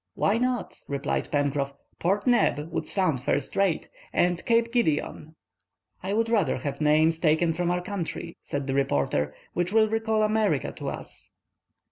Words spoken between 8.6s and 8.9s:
the